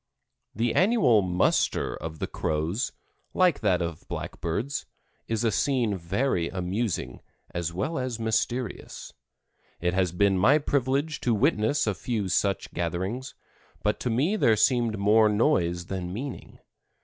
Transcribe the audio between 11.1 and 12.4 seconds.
to witness a few